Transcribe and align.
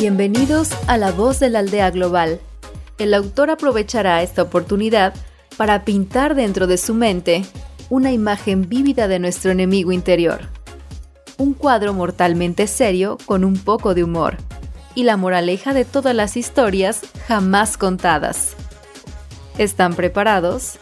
Bienvenidos 0.00 0.70
a 0.86 0.96
La 0.96 1.12
Voz 1.12 1.40
de 1.40 1.50
la 1.50 1.58
Aldea 1.58 1.90
Global. 1.90 2.40
El 2.96 3.12
autor 3.12 3.50
aprovechará 3.50 4.22
esta 4.22 4.40
oportunidad 4.40 5.12
para 5.58 5.84
pintar 5.84 6.34
dentro 6.34 6.66
de 6.66 6.78
su 6.78 6.94
mente 6.94 7.44
una 7.90 8.10
imagen 8.10 8.66
vívida 8.66 9.08
de 9.08 9.18
nuestro 9.18 9.50
enemigo 9.50 9.92
interior. 9.92 10.48
Un 11.36 11.52
cuadro 11.52 11.92
mortalmente 11.92 12.66
serio 12.66 13.18
con 13.26 13.44
un 13.44 13.58
poco 13.58 13.92
de 13.92 14.02
humor 14.02 14.38
y 14.94 15.02
la 15.02 15.18
moraleja 15.18 15.74
de 15.74 15.84
todas 15.84 16.14
las 16.14 16.38
historias 16.38 17.02
jamás 17.28 17.76
contadas. 17.76 18.54
¿Están 19.58 19.92
preparados? 19.92 20.78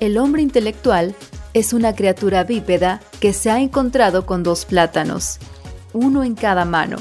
El 0.00 0.18
hombre 0.18 0.42
intelectual 0.42 1.14
es 1.54 1.72
una 1.72 1.94
criatura 1.94 2.42
bípeda 2.42 3.02
que 3.20 3.34
se 3.34 3.52
ha 3.52 3.60
encontrado 3.60 4.26
con 4.26 4.42
dos 4.42 4.64
plátanos, 4.64 5.38
uno 5.92 6.24
en 6.24 6.34
cada 6.34 6.64
mano. 6.64 6.96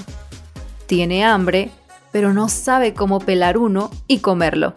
Tiene 0.91 1.23
hambre, 1.23 1.71
pero 2.11 2.33
no 2.33 2.49
sabe 2.49 2.93
cómo 2.93 3.21
pelar 3.21 3.57
uno 3.57 3.89
y 4.07 4.17
comerlo. 4.17 4.73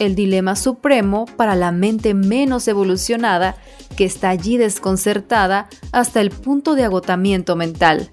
El 0.00 0.16
dilema 0.16 0.56
supremo 0.56 1.26
para 1.36 1.54
la 1.54 1.70
mente 1.70 2.14
menos 2.14 2.66
evolucionada 2.66 3.54
que 3.96 4.06
está 4.06 4.30
allí 4.30 4.56
desconcertada 4.56 5.68
hasta 5.92 6.20
el 6.20 6.30
punto 6.30 6.74
de 6.74 6.82
agotamiento 6.82 7.54
mental. 7.54 8.10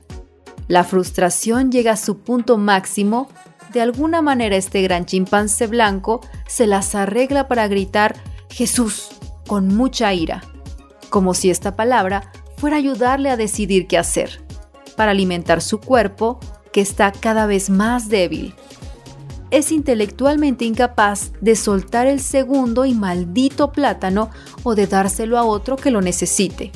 La 0.68 0.84
frustración 0.84 1.72
llega 1.72 1.94
a 1.94 1.98
su 1.98 2.20
punto 2.20 2.60
máximo. 2.60 3.30
De 3.74 3.82
alguna 3.82 4.22
manera 4.22 4.56
este 4.56 4.84
gran 4.84 5.08
chimpancé 5.08 5.66
blanco 5.66 6.22
se 6.48 6.68
las 6.68 6.94
arregla 6.94 7.48
para 7.48 7.68
gritar 7.68 8.16
Jesús 8.48 9.08
con 9.48 9.70
mucha 9.70 10.14
ira, 10.14 10.44
como 11.10 11.34
si 11.34 11.50
esta 11.50 11.76
palabra 11.76 12.32
fuera 12.58 12.78
ayudarle 12.78 13.32
a 13.32 13.38
decidir 13.38 13.88
qué 13.88 13.98
hacer, 13.98 14.44
para 14.96 15.10
alimentar 15.10 15.62
su 15.62 15.80
cuerpo 15.80 16.40
que 16.72 16.82
está 16.82 17.12
cada 17.12 17.46
vez 17.46 17.70
más 17.70 18.10
débil. 18.10 18.54
Es 19.52 19.72
intelectualmente 19.72 20.64
incapaz 20.64 21.34
de 21.42 21.56
soltar 21.56 22.08
el 22.08 22.22
segundo 22.22 22.86
y 22.86 22.94
maldito 22.94 23.74
plátano 23.74 24.30
o 24.64 24.76
de 24.76 24.88
dárselo 24.88 25.38
a 25.38 25.44
otro 25.44 25.76
que 25.76 25.92
lo 25.92 26.02
necesite. 26.02 26.72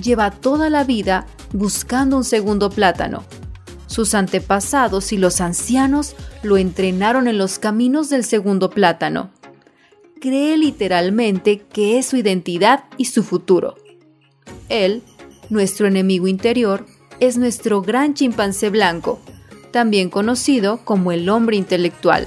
Lleva 0.00 0.30
toda 0.30 0.68
la 0.68 0.84
vida 0.84 1.26
buscando 1.52 2.16
un 2.18 2.24
segundo 2.24 2.68
plátano. 2.68 3.24
Sus 3.86 4.14
antepasados 4.14 5.12
y 5.12 5.16
los 5.16 5.40
ancianos 5.40 6.16
lo 6.42 6.58
entrenaron 6.58 7.28
en 7.28 7.38
los 7.38 7.58
caminos 7.58 8.10
del 8.10 8.24
segundo 8.24 8.68
plátano. 8.68 9.30
Cree 10.20 10.56
literalmente 10.56 11.60
que 11.60 11.98
es 11.98 12.06
su 12.06 12.16
identidad 12.16 12.84
y 12.98 13.06
su 13.06 13.22
futuro. 13.22 13.76
Él, 14.68 15.02
nuestro 15.48 15.86
enemigo 15.86 16.26
interior, 16.26 16.86
es 17.20 17.38
nuestro 17.38 17.82
gran 17.82 18.14
chimpancé 18.14 18.70
blanco, 18.70 19.18
también 19.70 20.10
conocido 20.10 20.78
como 20.84 21.12
el 21.12 21.28
hombre 21.28 21.56
intelectual. 21.56 22.26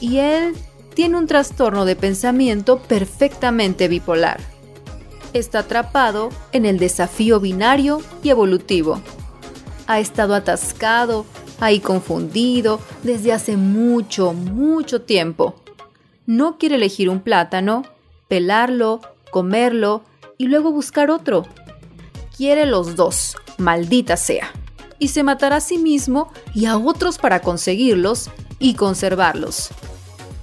Y 0.00 0.18
él 0.18 0.54
tiene 0.94 1.16
un 1.16 1.26
trastorno 1.26 1.84
de 1.84 1.96
pensamiento 1.96 2.78
perfectamente 2.78 3.88
bipolar. 3.88 4.40
Está 5.32 5.60
atrapado 5.60 6.30
en 6.52 6.66
el 6.66 6.78
desafío 6.78 7.40
binario 7.40 8.02
y 8.22 8.30
evolutivo. 8.30 9.00
Ha 9.86 10.00
estado 10.00 10.34
atascado, 10.34 11.24
ahí 11.60 11.80
confundido, 11.80 12.80
desde 13.02 13.32
hace 13.32 13.56
mucho, 13.56 14.32
mucho 14.32 15.02
tiempo. 15.02 15.54
No 16.26 16.58
quiere 16.58 16.76
elegir 16.76 17.08
un 17.08 17.20
plátano, 17.20 17.84
pelarlo, 18.28 19.00
comerlo 19.30 20.02
y 20.38 20.46
luego 20.46 20.72
buscar 20.72 21.10
otro. 21.10 21.46
Quiere 22.40 22.64
los 22.64 22.96
dos, 22.96 23.36
maldita 23.58 24.16
sea, 24.16 24.50
y 24.98 25.08
se 25.08 25.22
matará 25.22 25.56
a 25.56 25.60
sí 25.60 25.76
mismo 25.76 26.32
y 26.54 26.64
a 26.64 26.78
otros 26.78 27.18
para 27.18 27.40
conseguirlos 27.40 28.30
y 28.58 28.76
conservarlos. 28.76 29.68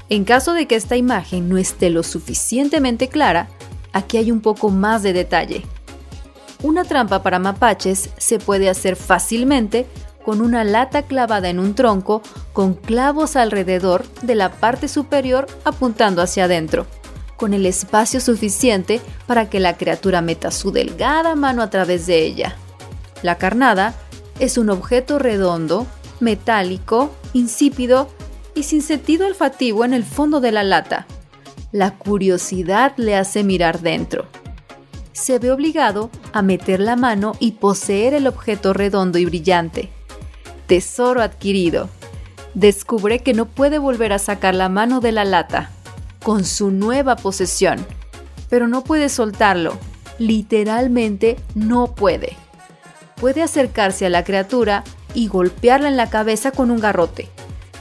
En 0.07 0.24
caso 0.24 0.53
de 0.53 0.68
que 0.68 0.75
esta 0.75 0.96
imagen 0.96 1.50
no 1.50 1.57
esté 1.57 1.90
lo 1.90 2.03
suficientemente 2.03 3.07
clara, 3.07 3.47
aquí 3.94 4.18
hay 4.18 4.30
un 4.30 4.41
poco 4.41 4.69
más 4.69 5.02
de 5.02 5.12
detalle. 5.12 5.63
Una 6.62 6.84
trampa 6.84 7.24
para 7.24 7.40
mapaches 7.40 8.12
se 8.19 8.38
puede 8.38 8.69
hacer 8.69 8.96
fácilmente 8.96 9.88
con 10.24 10.41
una 10.41 10.63
lata 10.63 11.02
clavada 11.02 11.50
en 11.50 11.57
un 11.57 11.74
tronco 11.74 12.22
con 12.53 12.75
clavos 12.75 13.36
alrededor 13.36 14.06
de 14.22 14.36
la 14.36 14.52
parte 14.52 14.88
superior 14.88 15.47
apuntando 15.66 16.22
hacia 16.22 16.44
adentro, 16.44 16.86
con 17.38 17.53
el 17.53 17.66
espacio 17.66 18.20
suficiente 18.20 19.00
para 19.28 19.50
que 19.50 19.59
la 19.59 19.78
criatura 19.78 20.22
meta 20.22 20.52
su 20.52 20.72
delgada 20.72 21.36
mano 21.36 21.62
a 21.62 21.70
través 21.70 22.08
de 22.08 22.25
ella. 22.25 22.56
La 23.22 23.38
carnada 23.38 23.94
es 24.40 24.58
un 24.58 24.70
objeto 24.70 25.20
redondo, 25.20 25.88
metálico, 26.20 27.12
insípido 27.34 28.09
y 28.56 28.64
sin 28.64 28.81
sentido 28.81 29.28
olfativo 29.28 29.86
en 29.86 29.94
el 29.94 30.03
fondo 30.03 30.42
de 30.42 30.52
la 30.52 30.64
lata. 30.64 31.06
La 31.72 31.98
curiosidad 31.98 32.94
le 32.98 33.16
hace 33.16 33.44
mirar 33.44 33.81
dentro. 33.81 34.25
Se 35.14 35.40
ve 35.40 35.52
obligado 35.52 36.09
a 36.34 36.42
meter 36.42 36.80
la 36.80 36.96
mano 36.96 37.34
y 37.40 37.54
poseer 37.54 38.14
el 38.14 38.28
objeto 38.28 38.74
redondo 38.74 39.18
y 39.18 39.25
brillante. 39.25 39.90
Tesoro 40.68 41.22
adquirido. 41.22 41.90
Descubre 42.54 43.19
que 43.19 43.34
no 43.34 43.46
puede 43.46 43.78
volver 43.78 44.14
a 44.14 44.19
sacar 44.19 44.56
la 44.56 44.69
mano 44.69 45.00
de 45.02 45.12
la 45.12 45.25
lata 45.25 45.72
con 46.27 46.43
su 46.43 46.71
nueva 46.71 47.15
posesión, 47.15 47.88
pero 48.49 48.67
no 48.67 48.83
puede 48.83 49.07
soltarlo. 49.07 49.77
Literalmente 50.19 51.38
no 51.55 51.95
puede 51.95 52.35
puede 53.19 53.41
acercarse 53.41 54.05
a 54.05 54.09
la 54.09 54.23
criatura 54.23 54.83
y 55.13 55.27
golpearla 55.27 55.89
en 55.89 55.97
la 55.97 56.09
cabeza 56.09 56.51
con 56.51 56.71
un 56.71 56.79
garrote. 56.79 57.29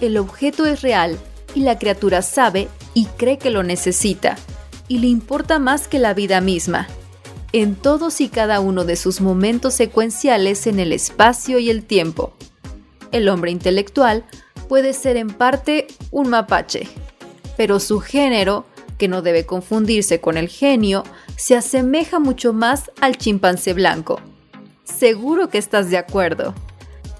El 0.00 0.16
objeto 0.16 0.66
es 0.66 0.82
real 0.82 1.18
y 1.54 1.60
la 1.60 1.78
criatura 1.78 2.22
sabe 2.22 2.68
y 2.94 3.06
cree 3.06 3.38
que 3.38 3.50
lo 3.50 3.62
necesita, 3.62 4.36
y 4.88 4.98
le 4.98 5.08
importa 5.08 5.58
más 5.58 5.88
que 5.88 5.98
la 5.98 6.14
vida 6.14 6.40
misma. 6.40 6.86
En 7.52 7.74
todos 7.74 8.20
y 8.20 8.28
cada 8.28 8.60
uno 8.60 8.84
de 8.84 8.96
sus 8.96 9.20
momentos 9.20 9.74
secuenciales 9.74 10.66
en 10.66 10.80
el 10.80 10.92
espacio 10.92 11.58
y 11.58 11.70
el 11.70 11.84
tiempo. 11.84 12.34
El 13.12 13.28
hombre 13.28 13.50
intelectual 13.50 14.24
puede 14.68 14.92
ser 14.92 15.16
en 15.16 15.28
parte 15.28 15.86
un 16.10 16.28
mapache, 16.28 16.88
pero 17.56 17.80
su 17.80 18.00
género, 18.00 18.64
que 18.98 19.08
no 19.08 19.22
debe 19.22 19.46
confundirse 19.46 20.20
con 20.20 20.36
el 20.36 20.48
genio, 20.48 21.04
se 21.36 21.56
asemeja 21.56 22.18
mucho 22.18 22.52
más 22.52 22.90
al 23.00 23.16
chimpancé 23.16 23.74
blanco 23.74 24.20
Seguro 24.86 25.48
que 25.48 25.58
estás 25.58 25.90
de 25.90 25.98
acuerdo. 25.98 26.54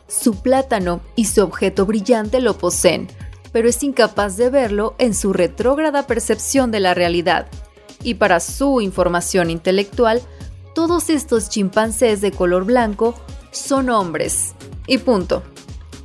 Su 0.09 0.41
plátano 0.41 1.01
y 1.17 1.25
su 1.27 1.43
objeto 1.43 1.85
brillante 1.85 2.41
lo 2.41 2.57
poseen, 2.57 3.09
pero 3.53 3.69
es 3.69 3.83
incapaz 3.83 4.37
de 4.37 4.51
verlo 4.51 4.95
en 4.99 5.15
su 5.15 5.33
retrógrada 5.33 6.07
percepción 6.07 6.71
de 6.71 6.81
la 6.81 6.95
realidad. 6.95 7.49
Y 8.03 8.15
para 8.15 8.39
su 8.39 8.81
información 8.81 9.51
intelectual, 9.51 10.23
todos 10.75 11.11
estos 11.11 11.49
chimpancés 11.49 12.21
de 12.21 12.31
color 12.31 12.65
blanco 12.65 13.15
son 13.51 13.91
hombres. 13.91 14.55
Y 14.87 14.99
punto. 14.99 15.43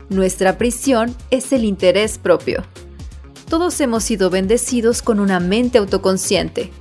Nuestra 0.10 0.58
prisión 0.58 1.16
es 1.30 1.54
el 1.54 1.64
interés 1.64 2.18
propio. 2.18 2.64
Todos 3.52 3.80
hemos 3.82 4.04
sido 4.04 4.32
bendecidos 4.32 5.04
con 5.04 5.20
una 5.20 5.40
mente 5.40 5.78
autoconsciente, 5.78 6.72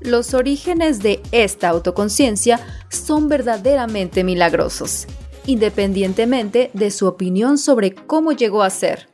los 0.00 0.32
orígenes 0.32 1.00
de 1.00 1.20
esta 1.30 1.68
autoconciencia 1.68 2.58
son 2.88 3.28
verdaderamente 3.28 4.24
milagrosos, 4.24 5.06
independientemente 5.44 6.70
de 6.72 6.90
su 6.90 7.06
opinión 7.06 7.58
sobre 7.58 7.94
cómo 7.94 8.32
llegó 8.32 8.62
a 8.62 8.70
ser. 8.70 9.10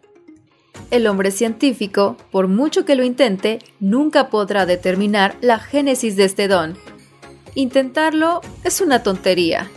El 0.93 1.09
hombre 1.09 1.33
científico, 1.33 2.17
por 2.31 2.47
mucho 2.47 2.85
que 2.85 2.95
lo 2.95 3.03
intente, 3.03 3.59
nunca 3.81 4.31
podrá 4.31 4.65
determinar 4.65 5.37
la 5.41 5.59
génesis 5.59 6.15
de 6.15 6.25
este 6.25 6.47
don. 6.47 6.79
Intentarlo 7.57 8.43
es 8.63 8.81
una 8.81 9.03
tontería. 9.03 9.69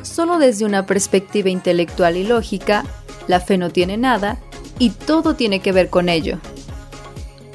Solo 0.00 0.38
desde 0.38 0.64
una 0.64 0.86
perspectiva 0.86 1.50
intelectual 1.50 2.16
y 2.16 2.24
lógica, 2.24 2.86
la 3.26 3.40
fe 3.40 3.58
no 3.58 3.68
tiene 3.68 3.98
nada 3.98 4.40
y 4.78 4.90
todo 4.90 5.34
tiene 5.34 5.60
que 5.60 5.72
ver 5.72 5.90
con 5.90 6.08
ello. 6.08 6.38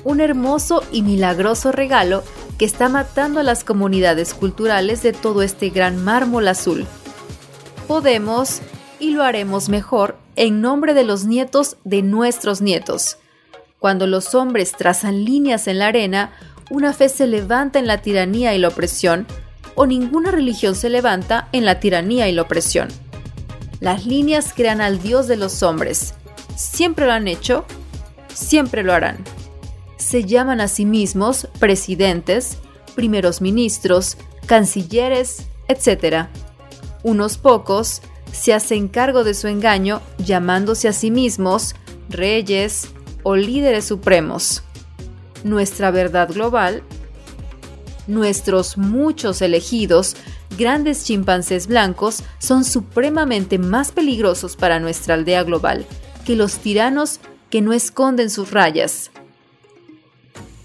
Un 0.03 0.19
hermoso 0.19 0.83
y 0.91 1.01
milagroso 1.01 1.71
regalo 1.71 2.23
que 2.57 2.65
está 2.65 2.89
matando 2.89 3.39
a 3.39 3.43
las 3.43 3.63
comunidades 3.63 4.33
culturales 4.33 5.01
de 5.01 5.13
todo 5.13 5.41
este 5.41 5.69
gran 5.69 6.03
mármol 6.03 6.47
azul. 6.47 6.85
Podemos 7.87 8.61
y 8.99 9.11
lo 9.11 9.23
haremos 9.23 9.69
mejor 9.69 10.17
en 10.35 10.61
nombre 10.61 10.93
de 10.93 11.03
los 11.03 11.25
nietos 11.25 11.77
de 11.83 12.01
nuestros 12.01 12.61
nietos. 12.61 13.17
Cuando 13.79 14.07
los 14.07 14.33
hombres 14.35 14.71
trazan 14.71 15.25
líneas 15.25 15.67
en 15.67 15.79
la 15.79 15.87
arena, 15.87 16.31
una 16.69 16.93
fe 16.93 17.09
se 17.09 17.27
levanta 17.27 17.79
en 17.79 17.87
la 17.87 18.01
tiranía 18.01 18.55
y 18.55 18.57
la 18.57 18.69
opresión, 18.69 19.27
o 19.75 19.85
ninguna 19.85 20.31
religión 20.31 20.75
se 20.75 20.89
levanta 20.89 21.49
en 21.51 21.65
la 21.65 21.79
tiranía 21.79 22.27
y 22.29 22.31
la 22.31 22.43
opresión. 22.43 22.89
Las 23.79 24.05
líneas 24.05 24.53
crean 24.55 24.79
al 24.79 25.01
Dios 25.01 25.27
de 25.27 25.35
los 25.35 25.63
hombres. 25.63 26.13
Siempre 26.63 27.05
lo 27.05 27.11
han 27.11 27.27
hecho, 27.27 27.65
siempre 28.33 28.83
lo 28.83 28.93
harán 28.93 29.23
se 30.03 30.25
llaman 30.25 30.61
a 30.61 30.67
sí 30.67 30.85
mismos 30.85 31.47
presidentes, 31.59 32.57
primeros 32.93 33.41
ministros, 33.41 34.17
cancilleres, 34.45 35.47
etc. 35.67 36.27
Unos 37.03 37.37
pocos 37.37 38.01
se 38.31 38.53
hacen 38.53 38.89
cargo 38.89 39.23
de 39.23 39.33
su 39.33 39.47
engaño 39.47 40.01
llamándose 40.17 40.87
a 40.87 40.93
sí 40.93 41.09
mismos 41.09 41.75
reyes 42.09 42.89
o 43.23 43.35
líderes 43.35 43.85
supremos. 43.85 44.63
Nuestra 45.43 45.89
verdad 45.89 46.29
global, 46.29 46.83
nuestros 48.07 48.77
muchos 48.77 49.41
elegidos, 49.41 50.15
grandes 50.57 51.05
chimpancés 51.05 51.67
blancos, 51.67 52.23
son 52.39 52.65
supremamente 52.65 53.57
más 53.57 53.91
peligrosos 53.91 54.57
para 54.57 54.79
nuestra 54.79 55.13
aldea 55.13 55.43
global 55.43 55.85
que 56.25 56.35
los 56.35 56.57
tiranos 56.57 57.19
que 57.49 57.61
no 57.61 57.73
esconden 57.73 58.29
sus 58.29 58.51
rayas. 58.51 59.11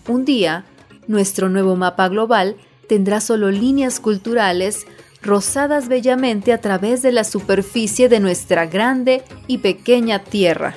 Un 0.06 0.25
día, 0.25 0.64
nuestro 1.06 1.49
nuevo 1.49 1.76
mapa 1.76 2.08
global 2.08 2.56
tendrá 2.88 3.20
solo 3.20 3.50
líneas 3.50 4.00
culturales 4.00 4.87
rosadas 5.20 5.88
bellamente 5.88 6.52
a 6.52 6.60
través 6.60 7.02
de 7.02 7.12
la 7.12 7.25
superficie 7.25 8.08
de 8.08 8.20
nuestra 8.20 8.66
grande 8.66 9.22
y 9.46 9.58
pequeña 9.58 10.20
tierra. 10.20 10.76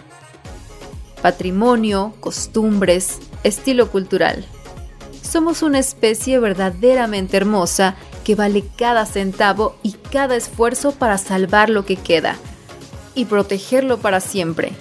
Patrimonio, 1.21 2.13
costumbres, 2.19 3.19
estilo 3.43 3.89
cultural. 3.91 4.43
Somos 5.21 5.61
una 5.61 5.79
especie 5.79 6.39
verdaderamente 6.39 7.37
hermosa 7.37 7.95
que 8.25 8.35
vale 8.35 8.65
cada 8.75 9.05
centavo 9.05 9.75
y 9.83 9.93
cada 9.93 10.35
esfuerzo 10.35 10.91
para 10.91 11.17
salvar 11.17 11.69
lo 11.69 11.85
que 11.85 11.95
queda 11.95 12.37
y 13.15 13.25
protegerlo 13.25 13.97
para 13.97 14.19
siempre. 14.19 14.73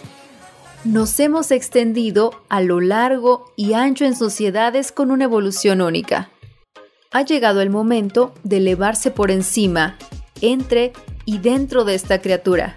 Nos 0.84 1.18
hemos 1.20 1.50
extendido 1.50 2.42
a 2.48 2.60
lo 2.60 2.80
largo 2.80 3.52
y 3.56 3.74
ancho 3.74 4.04
en 4.04 4.16
sociedades 4.16 4.92
con 4.92 5.10
una 5.10 5.24
evolución 5.24 5.80
única 5.80 6.30
ha 7.12 7.22
llegado 7.22 7.60
el 7.60 7.70
momento 7.70 8.32
de 8.44 8.58
elevarse 8.58 9.10
por 9.10 9.30
encima, 9.30 9.96
entre 10.40 10.92
y 11.24 11.38
dentro 11.38 11.84
de 11.84 11.94
esta 11.94 12.20
criatura. 12.20 12.76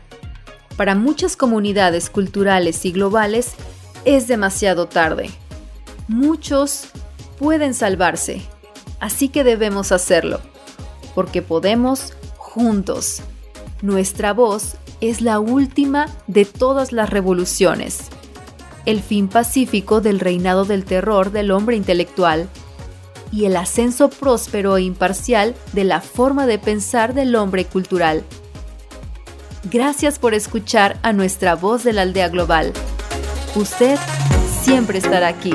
Para 0.75 0.95
muchas 0.95 1.37
comunidades 1.37 2.09
culturales 2.09 2.83
y 2.85 2.91
globales 2.91 3.53
es 4.05 4.27
demasiado 4.27 4.87
tarde. 4.87 5.29
Muchos 6.07 6.85
pueden 7.37 7.75
salvarse, 7.75 8.41
así 8.99 9.29
que 9.29 9.43
debemos 9.43 9.91
hacerlo, 9.91 10.41
porque 11.13 11.41
podemos 11.43 12.13
juntos. 12.37 13.21
Nuestra 13.83 14.31
voz 14.31 14.77
es 15.01 15.19
la 15.19 15.41
última 15.41 16.07
de 16.27 16.45
todas 16.45 16.93
las 16.93 17.09
revoluciones, 17.09 18.03
el 18.85 19.01
fin 19.01 19.27
pacífico 19.27 19.99
del 19.99 20.21
reinado 20.21 20.63
del 20.63 20.85
terror 20.85 21.31
del 21.31 21.51
hombre 21.51 21.75
intelectual 21.75 22.47
y 23.29 23.43
el 23.43 23.57
ascenso 23.57 24.09
próspero 24.09 24.77
e 24.77 24.83
imparcial 24.83 25.53
de 25.73 25.83
la 25.83 25.99
forma 25.99 26.47
de 26.47 26.59
pensar 26.59 27.13
del 27.13 27.35
hombre 27.35 27.65
cultural. 27.65 28.23
Gracias 29.69 30.17
por 30.17 30.33
escuchar 30.33 30.97
a 31.01 31.11
nuestra 31.11 31.55
voz 31.55 31.83
de 31.83 31.91
la 31.91 32.03
aldea 32.03 32.29
global. 32.29 32.71
Usted 33.53 33.99
siempre 34.63 34.99
estará 34.99 35.27
aquí. 35.27 35.51